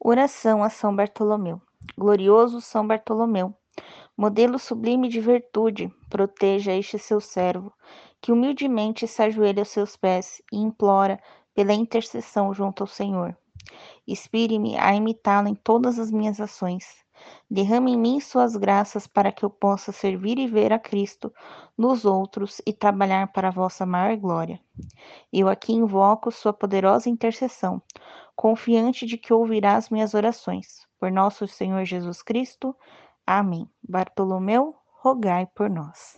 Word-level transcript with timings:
Oração 0.00 0.62
a 0.62 0.70
São 0.70 0.94
Bartolomeu. 0.94 1.60
Glorioso 1.98 2.60
São 2.60 2.86
Bartolomeu, 2.86 3.52
modelo 4.16 4.56
sublime 4.56 5.08
de 5.08 5.20
virtude, 5.20 5.92
proteja 6.08 6.72
este 6.72 7.00
seu 7.00 7.20
servo, 7.20 7.72
que 8.20 8.30
humildemente 8.30 9.08
se 9.08 9.20
ajoelha 9.20 9.62
aos 9.62 9.70
seus 9.70 9.96
pés 9.96 10.40
e 10.52 10.56
implora 10.56 11.20
pela 11.52 11.72
intercessão 11.72 12.54
junto 12.54 12.84
ao 12.84 12.86
Senhor. 12.86 13.36
Inspire-me 14.06 14.76
a 14.76 14.94
imitá-lo 14.94 15.48
em 15.48 15.54
todas 15.56 15.98
as 15.98 16.12
minhas 16.12 16.40
ações. 16.40 17.04
Derrame 17.50 17.92
em 17.92 17.98
mim 17.98 18.20
suas 18.20 18.54
graças 18.54 19.08
para 19.08 19.32
que 19.32 19.44
eu 19.44 19.50
possa 19.50 19.90
servir 19.90 20.38
e 20.38 20.46
ver 20.46 20.72
a 20.72 20.78
Cristo 20.78 21.32
nos 21.76 22.04
outros 22.04 22.62
e 22.64 22.72
trabalhar 22.72 23.32
para 23.32 23.48
a 23.48 23.52
vossa 23.52 23.84
maior 23.84 24.16
glória. 24.16 24.60
Eu 25.32 25.48
aqui 25.48 25.72
invoco 25.72 26.30
sua 26.30 26.52
poderosa 26.52 27.08
intercessão, 27.10 27.82
confiante 28.34 29.06
de 29.06 29.18
que 29.18 29.32
ouvirá 29.32 29.76
as 29.76 29.90
minhas 29.90 30.14
orações. 30.14 30.86
Por 30.98 31.10
nosso 31.12 31.46
Senhor 31.46 31.84
Jesus 31.84 32.22
Cristo. 32.22 32.74
Amém. 33.26 33.70
Bartolomeu, 33.82 34.74
rogai 35.00 35.46
por 35.54 35.68
nós. 35.68 36.17